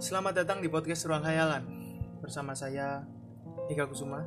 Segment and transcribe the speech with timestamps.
[0.00, 1.60] Selamat datang di podcast Ruang Khayalan
[2.24, 3.04] bersama saya
[3.68, 4.24] Ika Kusuma.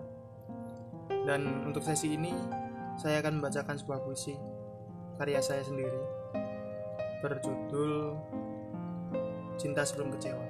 [1.09, 2.29] Dan untuk sesi ini
[3.01, 4.37] saya akan membacakan sebuah puisi
[5.17, 5.97] karya saya sendiri
[7.25, 8.13] berjudul
[9.57, 10.45] Cinta Sebelum Kecewa.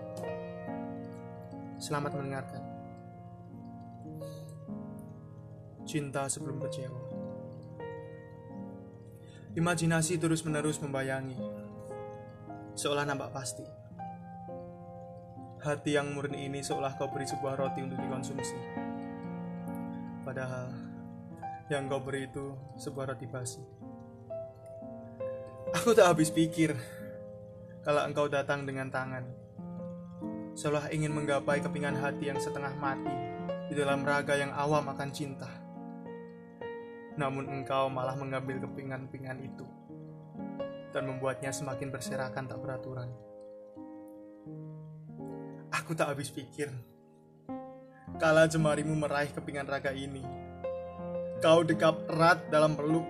[1.79, 2.63] Selamat mendengarkan.
[5.87, 6.99] Cinta sebelum kecewa.
[9.55, 11.39] Imajinasi terus-menerus membayangi,
[12.75, 13.82] seolah nampak pasti.
[15.63, 18.59] Hati yang murni ini seolah kau beri sebuah roti untuk dikonsumsi.
[20.27, 20.75] Padahal
[21.71, 23.63] yang kau beri itu sebuah roti basi.
[25.71, 26.75] Aku tak habis pikir
[27.79, 29.23] kalau engkau datang dengan tangan.
[30.51, 33.15] Seolah ingin menggapai kepingan hati yang setengah mati
[33.71, 35.47] di dalam raga yang awam akan cinta.
[37.15, 39.63] Namun engkau malah mengambil kepingan-pingan itu
[40.91, 43.07] dan membuatnya semakin berserakan tak beraturan.
[45.73, 46.69] Aku tak habis pikir.
[48.21, 50.21] Kala jemarimu meraih kepingan raga ini,
[51.41, 53.09] kau dekap erat dalam peluk.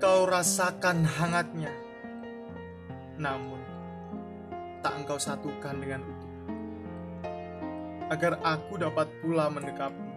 [0.00, 1.68] Kau rasakan hangatnya.
[3.20, 3.60] Namun,
[4.80, 6.32] tak engkau satukan dengan utuh.
[8.08, 10.12] Agar aku dapat pula mendekapmu.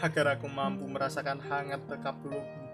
[0.00, 2.64] Agar aku mampu merasakan hangat dekap pelukmu.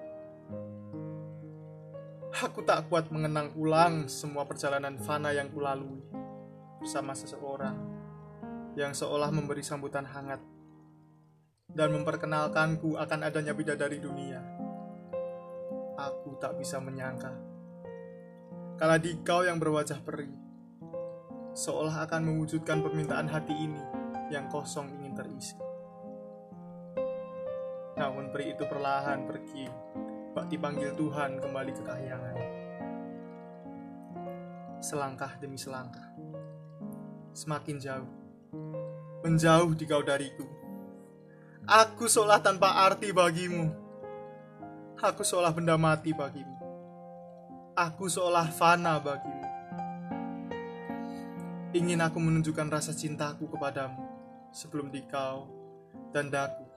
[2.32, 6.00] Aku tak kuat mengenang ulang semua perjalanan fana yang kulalui
[6.80, 7.76] bersama seseorang
[8.72, 10.40] yang seolah memberi sambutan hangat
[11.68, 14.40] dan memperkenalkanku akan adanya bidadari dunia.
[16.00, 17.36] Aku tak bisa menyangka
[18.80, 20.32] kala dikau yang berwajah peri
[21.52, 23.84] seolah akan mewujudkan permintaan hati ini
[24.32, 25.56] yang kosong ingin terisi.
[28.00, 29.68] Namun peri itu perlahan pergi
[30.48, 32.36] dipanggil Tuhan kembali ke kahyangan.
[34.82, 36.08] Selangkah demi selangkah,
[37.36, 38.12] semakin jauh,
[39.22, 40.48] menjauh di kau dariku.
[41.62, 43.70] Aku seolah tanpa arti bagimu.
[44.98, 46.58] Aku seolah benda mati bagimu.
[47.78, 49.46] Aku seolah fana bagimu.
[51.72, 54.02] Ingin aku menunjukkan rasa cintaku kepadamu
[54.52, 55.48] sebelum dikau
[56.12, 56.68] dan daku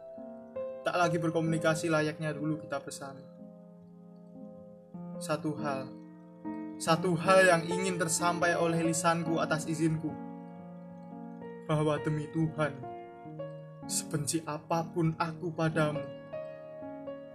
[0.88, 3.35] tak lagi berkomunikasi layaknya dulu kita bersama
[5.20, 5.88] satu hal,
[6.76, 10.12] satu hal yang ingin tersampai oleh lisanku atas izinku,
[11.66, 12.76] bahwa demi Tuhan,
[13.88, 16.04] sebenci apa pun aku padamu,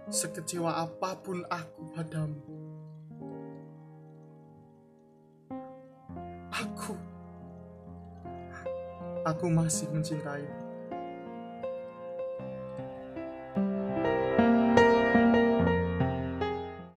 [0.07, 2.41] sekecewa apa pun aku padamu,
[6.53, 6.93] aku,
[9.25, 10.60] aku masih mencintaimu.